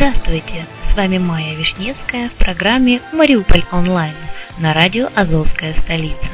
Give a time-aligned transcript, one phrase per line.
[0.00, 0.66] Здравствуйте!
[0.82, 4.14] С вами Майя Вишневская в программе «Мариуполь онлайн»
[4.58, 6.24] на радио «Азовская столица».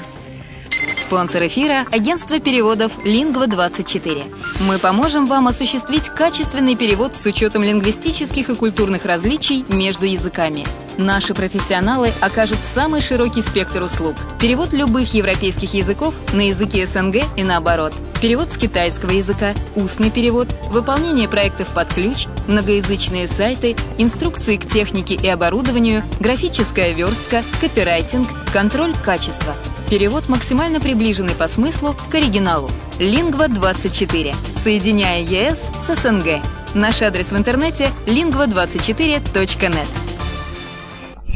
[0.96, 4.22] Спонсор эфира– агентство переводов «Лингва-24».
[4.68, 10.64] Мы поможем вам осуществить качественный перевод с учетом лингвистических и культурных различий между языками.
[10.96, 14.16] Наши профессионалы окажут самый широкий спектр услуг.
[14.40, 17.92] Перевод любых европейских языков на языки СНГ и наоборот.
[18.20, 25.14] Перевод с китайского языка, устный перевод, выполнение проектов под ключ, многоязычные сайты, инструкции к технике
[25.14, 29.54] и оборудованию, графическая верстка, копирайтинг, контроль качества–
[29.90, 32.68] Перевод максимально приближенный по смыслу к оригиналу.
[32.98, 34.34] Лингва24.
[34.56, 36.42] Соединяя ЕС с СНГ.
[36.74, 39.86] Наш адрес в интернете lingva24.net.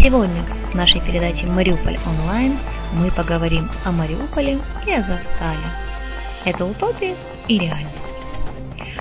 [0.03, 2.57] Сегодня в нашей передаче «Мариуполь онлайн»
[2.95, 5.59] мы поговорим о Мариуполе и Азовстале.
[6.47, 7.15] Это утопия
[7.49, 8.09] и реальность.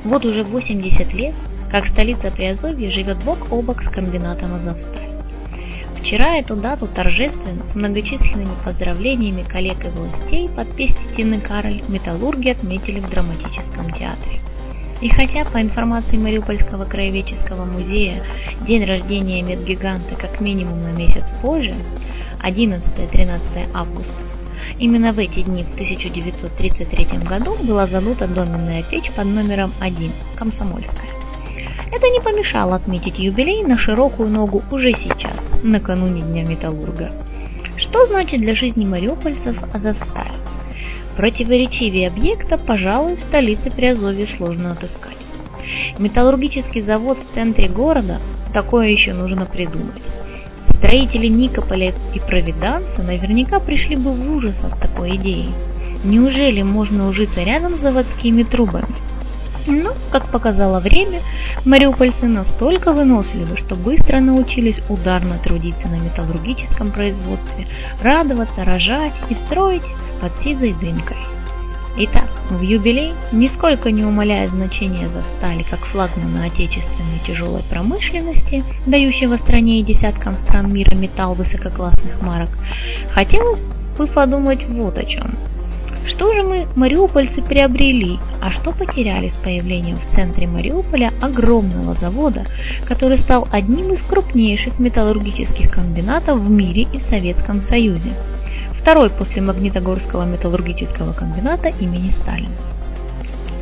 [0.03, 1.33] Вот уже 80 лет,
[1.71, 5.07] как столица Приазовья живет бок о бок с комбинатом Азовсталь.
[6.01, 12.49] Вчера эту дату торжественно, с многочисленными поздравлениями коллег и властей под песни Тины Кароль металлурги
[12.49, 14.41] отметили в драматическом театре.
[15.01, 18.21] И хотя по информации Мариупольского краеведческого музея
[18.61, 21.73] день рождения медгиганта как минимум на месяц позже,
[22.43, 24.13] 11-13 августа,
[24.77, 31.09] именно в эти дни в 1933 году была задута доменная печь под номером 1 «Комсомольская».
[31.91, 37.09] Это не помешало отметить юбилей на широкую ногу уже сейчас, накануне Дня Металлурга.
[37.77, 40.38] Что значит для жизни мариупольцев Азовсталь?
[41.19, 45.17] Противоречивее объекта, пожалуй, в столице Приазовья сложно отыскать.
[45.97, 48.19] Металлургический завод в центре города–
[48.53, 50.01] такое еще нужно придумать.
[50.77, 55.49] Строители Никополя и Провиданса наверняка пришли бы в ужас от такой идеи.
[56.05, 58.87] Неужели можно ужиться рядом с заводскими трубами?
[59.69, 61.19] Но, как показало время,
[61.63, 67.67] мариупольцы настолько выносливы, что быстро научились ударно трудиться на металлургическом производстве,
[68.01, 69.83] радоваться, рожать и строить
[70.21, 71.17] под сизой дымкой.
[71.97, 79.37] Итак, в юбилей, нисколько не умаляя значение за стали как флагмана отечественной тяжелой промышленности, дающего
[79.37, 82.49] стране и десяткам стран мира металл высококлассных марок,
[83.11, 83.59] хотелось
[83.97, 85.29] бы подумать вот о чем–
[86.09, 92.45] что же мы, мариупольцы, приобрели, а что потеряли с появлением в центре Мариуполя огромного завода,
[92.85, 98.09] который стал одним из крупнейших металлургических комбинатов в мире и Советском Союзе?
[98.73, 102.49] Второй после Магнитогорского металлургического комбината имени Сталина.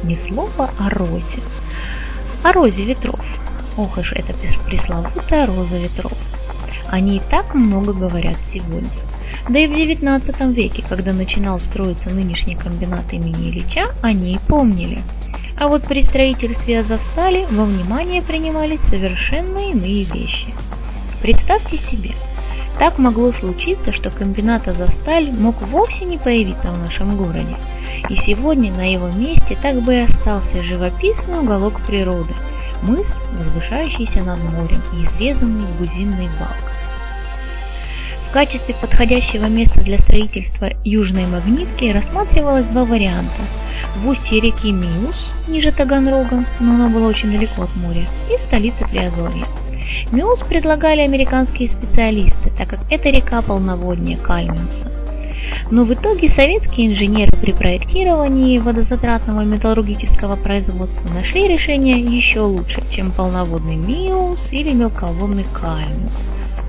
[0.03, 1.41] Ни слова о розе.
[2.43, 3.25] О розе ветров.
[3.75, 4.33] Ох уж эта
[4.65, 6.17] пресловутая роза ветров.
[6.89, 8.89] Они и так много говорят сегодня.
[9.49, 15.01] Да и в XIX веке, когда начинал строиться нынешний комбинат имени Ильича, они и помнили.
[15.59, 20.47] А вот при строительстве Азовстали во внимание принимались совершенно иные вещи.
[21.21, 22.11] Представьте себе,
[22.77, 27.55] так могло случиться, что комбинат Азовсталь мог вовсе не появиться в нашем городе.
[28.09, 32.33] И сегодня на его месте так бы и остался живописный уголок природы–
[32.83, 36.66] мыс, возвышающийся над морем и изрезанный бузинной балкой.
[38.27, 43.41] В качестве подходящего места для строительства южной магнитки рассматривалось два варианта.
[43.95, 48.41] В устье реки Миус, ниже Таганрога, но она была очень далеко от моря, и в
[48.41, 49.45] столице Приазовья.
[50.11, 54.91] Миус предлагали американские специалисты, так как это река полноводнее Кальмиуса.
[55.71, 63.11] Но в итоге советские инженеры при проектировании водозатратного металлургического производства нашли решение еще лучше, чем
[63.11, 66.11] полноводный Миус или мелководный Кальмиус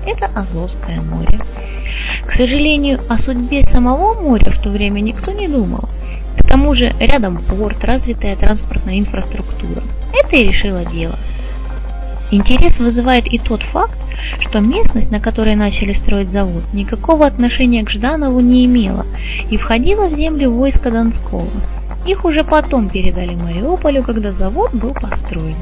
[0.09, 1.39] это Азовское море.
[2.25, 5.83] К сожалению, о судьбе самого моря в то время никто не думал.
[6.37, 9.81] К тому же рядом порт, развитая транспортная инфраструктура.
[10.13, 11.15] Это и решило дело.
[12.31, 13.97] Интерес вызывает и тот факт,
[14.39, 19.05] что местность, на которой начали строить завод, никакого отношения к Жданову не имела
[19.49, 21.47] и входила в землю войска Донского.
[22.05, 25.55] Их уже потом передали Мариуполю, когда завод был построен.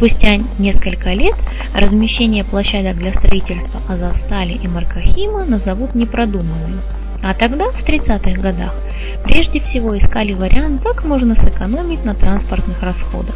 [0.00, 1.36] Спустя несколько лет
[1.74, 6.80] размещение площадок для строительства Азовстали и Маркахима назовут непродуманным.
[7.22, 8.74] А тогда, в 30-х годах,
[9.24, 13.34] прежде всего искали вариант, как можно сэкономить на транспортных расходах.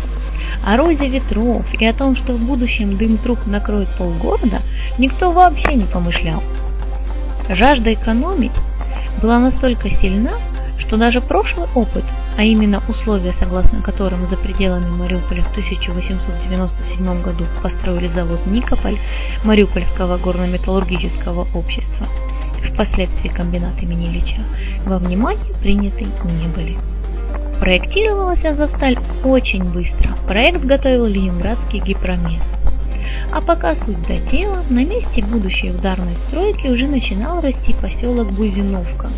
[0.67, 4.57] О розе ветров и о том, что в будущем дым труб накроет полгорода,
[4.99, 6.43] никто вообще не помышлял.
[7.47, 8.57] Жажда экономить
[9.21, 10.33] была настолько сильна,
[10.79, 12.05] что даже прошлый опыт
[12.37, 18.99] а именно условия, согласно которым за пределами Мариуполя в 1897 году построили завод Никополь
[19.45, 22.07] Мариупольского горно-металлургического общества,
[22.73, 24.41] впоследствии комбинат имени Ильича,
[24.85, 26.77] во внимание приняты не были.
[27.61, 30.11] Проектировалась Азовсталь очень быстро.
[30.27, 32.59] Проект готовил Ленинградский гипромес.
[33.33, 39.09] А пока суть до дела, на месте будущей ударной стройки уже начинал расти поселок Буйвиновка,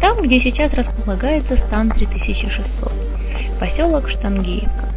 [0.00, 2.92] там, где сейчас располагается стан 3600,
[3.58, 4.88] поселок Штангеевка.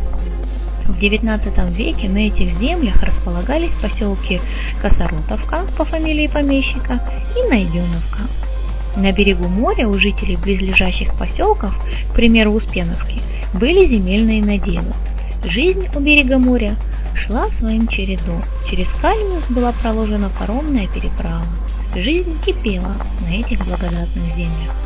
[0.86, 4.42] В XIX веке на этих землях располагались поселки
[4.82, 7.00] Косоротовка по фамилии помещика
[7.38, 8.20] и Найденовка.
[8.98, 11.74] На берегу моря у жителей близлежащих поселков,
[12.12, 13.22] к примеру Успеновки,
[13.54, 14.94] были земельные наделы.
[15.46, 16.76] Жизнь у берега моря
[17.16, 18.44] шла своим чередом.
[18.70, 21.46] Через Кальмиус была проложена паромная переправа.
[21.96, 24.83] Жизнь кипела на этих благодатных землях.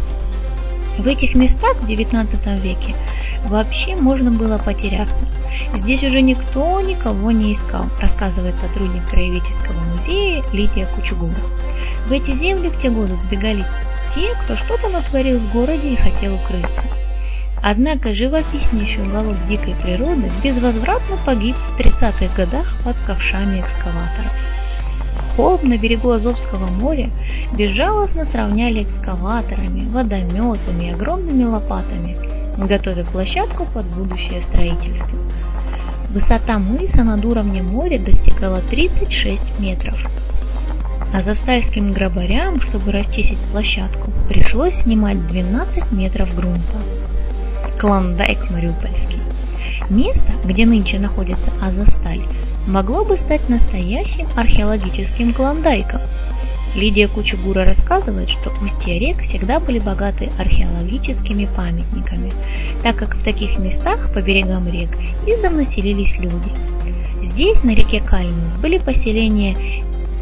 [0.97, 2.95] В этих местах в XIX веке
[3.45, 5.25] вообще можно было потеряться.
[5.75, 11.35] Здесь уже никто никого не искал, рассказывает сотрудник Краеведческого музея Лидия Кучугура.
[12.07, 13.65] В эти земли в те годы сбегали
[14.15, 16.83] те, кто что-то натворил в городе и хотел укрыться.
[17.61, 24.31] Однако живописнейший уголок дикой природы безвозвратно погиб в 30-х годах под ковшами экскаваторов.
[25.37, 27.11] Холм на берегу Азовского моря
[27.55, 32.17] безжалостно сравняли экскаваторами, водометами и огромными лопатами,
[32.57, 35.15] готовя площадку под будущее строительство.
[36.09, 39.95] Высота мыса над уровнем моря достигала 36 метров.
[41.13, 46.77] Азовстальским грабарям, чтобы расчистить площадку, пришлось снимать 12 метров грунта.
[47.79, 49.19] Клондайк Мариупольский.
[49.91, 52.23] Место, где нынче находится Азовсталь,
[52.67, 56.01] могло бы стать настоящим археологическим клондайком.
[56.75, 62.31] Лидия Кучугура рассказывает, что устья рек всегда были богаты археологическими памятниками,
[62.83, 64.89] так как в таких местах по берегам рек
[65.25, 66.51] издавна селились люди.
[67.23, 69.57] Здесь, на реке Кальмус, были поселения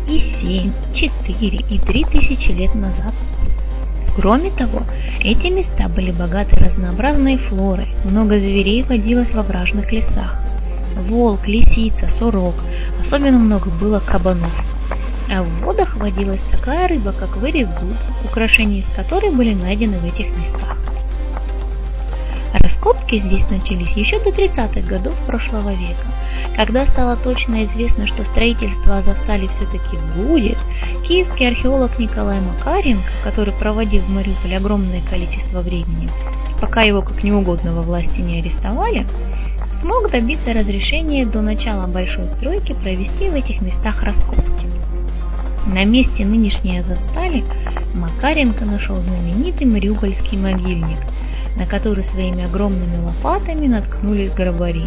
[0.08, 3.14] и 7, 4 и 3 тысячи лет назад.
[4.16, 4.84] Кроме того,
[5.22, 10.45] эти места были богаты разнообразной флорой, много зверей водилось во вражных лесах.
[10.96, 12.56] Волк, лисица, сурок,
[13.00, 14.52] особенно много было кабанов.
[15.30, 17.86] А в водах водилась такая рыба, как вырезу,
[18.24, 20.78] украшения из которой были найдены в этих местах.
[22.54, 26.06] Раскопки здесь начались еще до 30-х годов прошлого века.
[26.56, 30.58] Когда стало точно известно, что строительство Азовстали все-таки будет,
[31.06, 36.10] киевский археолог Николай Макаренко, который проводил в Мариуполе огромное количество времени,
[36.62, 39.06] пока его как неугодного власти не арестовали,
[39.76, 44.66] смог добиться разрешения до начала большой стройки провести в этих местах раскопки.
[45.68, 47.44] На месте нынешней Азовстали
[47.94, 51.00] Макаренко нашел знаменитый Мариупольский могильник,
[51.58, 54.86] на который своими огромными лопатами наткнулись гробари.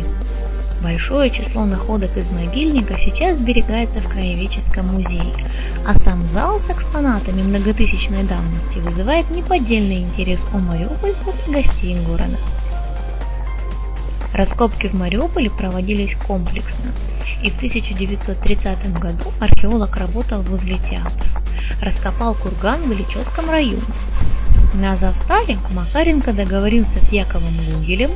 [0.82, 5.34] Большое число находок из могильника сейчас сберегается в Краеведческом музее,
[5.86, 12.36] а сам зал с экспонатами многотысячной давности вызывает неподдельный интерес у мариупольцев и гостей города.
[14.38, 16.92] Раскопки в Мариуполе проводились комплексно,
[17.42, 21.26] и в 1930 году археолог работал возле театра.
[21.82, 23.82] Раскопал курган в Ильичевском районе,
[24.74, 28.10] на Азовстале Макаренко договорился с Яковом Гугелем,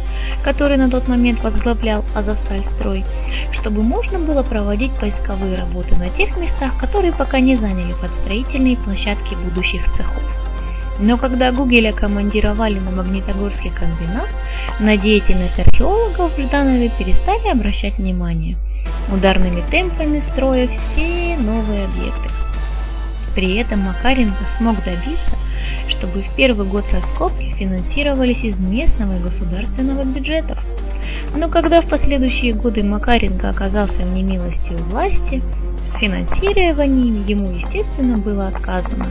[0.44, 3.04] который на тот момент возглавлял Азовстальстрой,
[3.50, 8.76] чтобы можно было проводить поисковые работы на тех местах, которые пока не заняли под строительные
[8.76, 10.22] площадки будущих цехов.
[10.98, 14.28] Но когда Гугеля командировали на Магнитогорский комбинат,
[14.78, 18.56] на деятельность археологов в Жданове перестали обращать внимание,
[19.12, 22.28] ударными темпами строя все новые объекты.
[23.34, 25.36] При этом Макаренко смог добиться,
[25.88, 30.58] чтобы в первый год раскопки финансировались из местного и государственного бюджетов.
[31.34, 35.43] Но когда в последующие годы Макаренко оказался в немилости у власти,
[35.98, 39.06] финансированием ему, естественно, было отказано.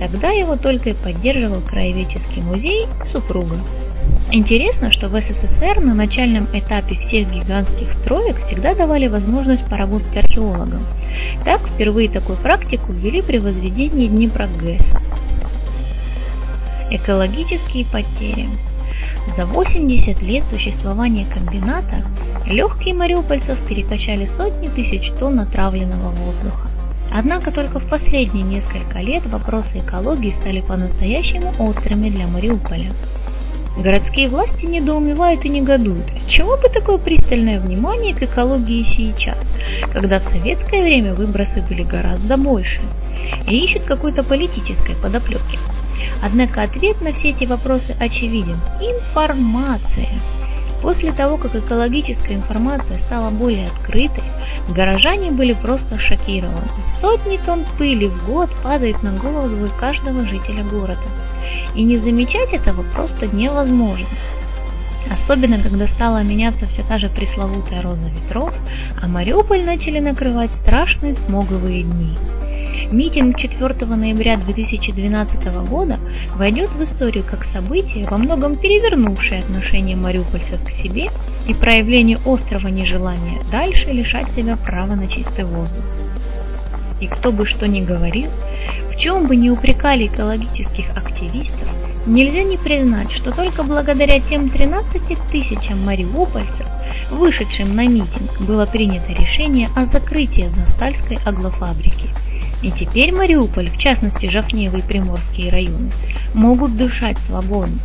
[0.00, 3.56] Тогда его только и поддерживал Краеведческий музей супруга.
[4.32, 10.82] Интересно, что в СССР на начальном этапе всех гигантских строек всегда давали возможность поработать археологам.
[11.44, 14.98] Так, впервые такую практику ввели при возведении Днепра ГЭСа.
[16.90, 18.48] Экологические потери.
[19.36, 22.04] За 80 лет существования комбината
[22.46, 26.68] легкие мариупольцев перекачали сотни тысяч тонн отравленного воздуха.
[27.12, 32.92] Однако только в последние несколько лет вопросы экологии стали по-настоящему острыми для Мариуполя.
[33.76, 36.06] Городские власти недоумевают и негодуют.
[36.18, 39.38] С чего бы такое пристальное внимание к экологии сейчас,
[39.92, 42.80] когда в советское время выбросы были гораздо больше?
[43.48, 45.58] И ищут какой-то политической подоплеки.
[46.22, 48.58] Однако ответ на все эти вопросы очевиден.
[48.80, 50.08] Информация.
[50.82, 54.24] После того, как экологическая информация стала более открытой,
[54.68, 56.68] горожане были просто шокированы.
[57.00, 61.00] Сотни тонн пыли в год падает на голову каждого жителя города.
[61.74, 64.06] И не замечать этого просто невозможно.
[65.10, 68.54] Особенно, когда стала меняться вся та же пресловутая роза ветров,
[69.00, 72.16] а Мариуполь начали накрывать страшные смоговые дни.
[72.90, 76.00] Митинг 4 ноября 2012 года
[76.34, 81.08] войдет в историю как событие, во многом перевернувшее отношение мариупольцев к себе
[81.46, 85.84] и проявление острого нежелания дальше лишать себя права на чистый воздух.
[87.00, 88.28] И кто бы что ни говорил,
[88.92, 91.68] в чем бы ни упрекали экологических активистов,
[92.06, 96.66] нельзя не признать, что только благодаря тем 13 тысячам мариупольцев,
[97.12, 102.08] вышедшим на митинг, было принято решение о закрытии Застальской аглофабрики–
[102.62, 105.90] и теперь Мариуполь, в частности Жахнево и Приморские районы,
[106.34, 107.78] могут дышать свободно.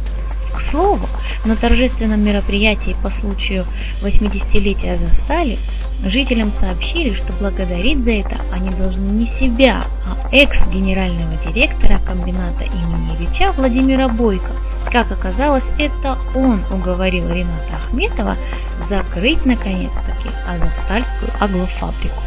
[0.55, 1.07] К слову,
[1.43, 3.65] на торжественном мероприятии по случаю
[4.01, 5.57] 80-летия Застали
[6.05, 13.17] жителям сообщили, что благодарить за это они должны не себя, а экс-генерального директора комбината имени
[13.17, 14.51] Ильича Владимира Бойко.
[14.91, 18.37] Как оказалось, это он уговорил Рената Ахметова
[18.81, 22.21] закрыть наконец-таки Азовстальскую аглофабрику.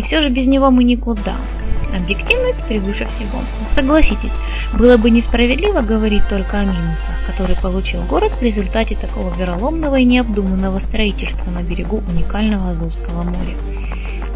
[0.00, 1.36] И все же без него мы никуда.
[1.94, 3.42] Объективность превыше всего.
[3.68, 4.32] Согласитесь,
[4.72, 10.04] было бы несправедливо говорить только о минусах, которые получил город в результате такого вероломного и
[10.04, 13.54] необдуманного строительства на берегу уникального Азовского моря.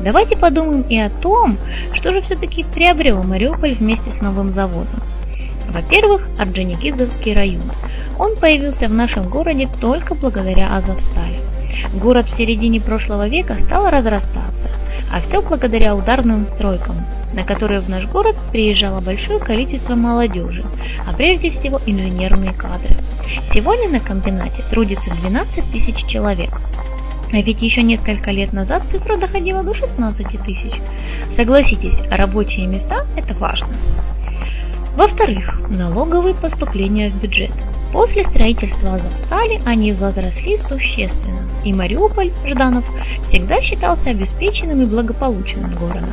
[0.03, 1.57] Давайте подумаем и о том,
[1.95, 5.01] что же все-таки приобрел Мариуполь вместе с новым заводом.
[5.71, 7.65] Во-первых, Орджоникидзевский район.
[8.19, 11.41] Он появился в нашем городе только благодаря Азовстали.
[11.95, 14.69] Город в середине прошлого века стал разрастаться–
[15.15, 16.97] а все благодаря ударным стройкам,
[17.35, 20.65] на которые в наш город приезжало большое количество молодежи,
[21.07, 22.97] а прежде всего инженерные кадры.
[23.49, 26.51] Сегодня на комбинате трудится 12 тысяч человек,
[27.33, 30.81] а ведь еще несколько лет назад цифра доходила до 16 тысяч.
[31.33, 33.69] Согласитесь, рабочие места– это важно.
[34.97, 37.53] Во-вторых, налоговые поступления в бюджет.
[37.95, 42.85] После строительства Азовстали они возросли существенно, и Мариуполь, Жданов,
[43.23, 46.13] всегда считался обеспеченным и благополучным городом.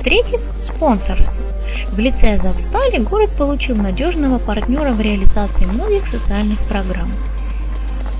[0.00, 1.34] В-третьих, спонсорство.
[1.92, 7.12] В лице Азовстали город получил надежного партнера в реализации многих социальных программ.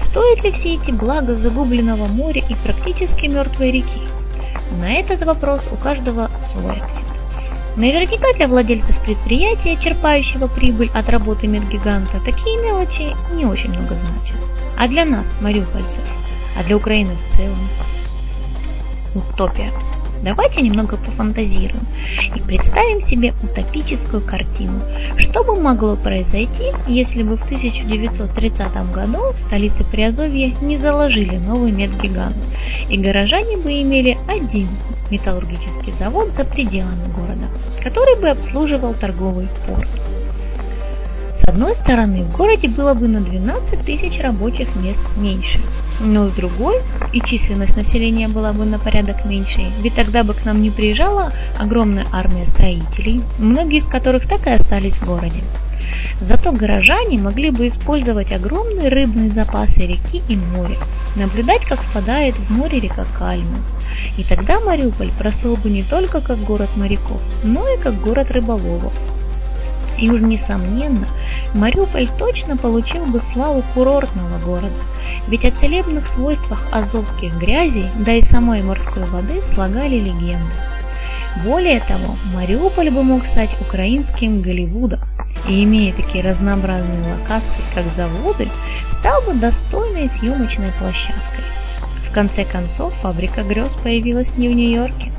[0.03, 4.03] Стоит ли все эти блага загубленного моря и практически мертвой реки?
[4.83, 6.96] На этот вопрос у каждого свой ответ.
[7.77, 14.37] Наверняка для владельцев предприятия, черпающего прибыль от работы медгиганта, такие мелочи не очень много значат.
[14.79, 16.01] А для нас, мариупольцев,
[16.59, 17.59] а для Украины в целом,
[19.15, 19.71] утопия.
[20.27, 21.85] Давайте немного пофантазируем
[22.35, 24.81] и представим себе утопическую картину.
[25.19, 31.71] Что бы могло произойти, если бы в 1930 году в столице Приазовья не заложили новый
[31.71, 32.35] медгигант,
[32.89, 34.67] и горожане бы имели один
[35.13, 37.47] металлургический завод за пределами города,
[37.81, 39.89] который бы обслуживал торговый порт.
[41.37, 45.61] С одной стороны, в городе было бы на 12 тысяч рабочих мест меньше,
[46.01, 46.81] но с другой
[47.13, 51.33] и численность населения была бы на порядок меньше, ведь тогда бы к нам не приезжала
[51.59, 55.43] огромная армия строителей, многие из которых так и остались в городе.
[56.21, 60.79] Зато горожане могли бы использовать огромные рыбные запасы реки и моря,
[61.15, 63.59] наблюдать, как впадает в море река Кальма,
[64.17, 68.93] и тогда Мариуполь простыл бы не только как город моряков, но и как город рыболовов.
[69.99, 71.07] И уж несомненно,
[71.55, 74.75] Мариуполь точно получил бы славу курортного города,
[75.29, 80.53] ведь о целебных свойствах азовских грязей, да и самой морской воды слагали легенды.
[81.45, 85.01] Более того, Мариуполь бы мог стать украинским Голливудом,
[85.49, 88.49] и имея такие разнообразные локации, как заводы,
[88.99, 91.45] стал бы достойной съемочной площадкой
[92.17, 95.13] конце концов, фабрика грез появилась не в Нью-Йорке.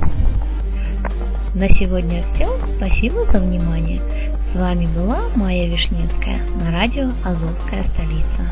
[1.54, 2.48] На сегодня все.
[2.64, 4.00] Спасибо за внимание.
[4.44, 8.42] С вами была Майя Вишневская на радио «Азовская столица».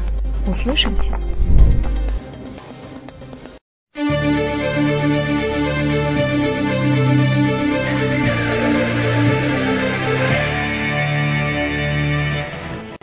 [0.47, 1.11] Услышимся!